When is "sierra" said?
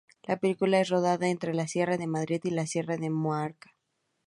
1.67-1.95, 2.65-2.97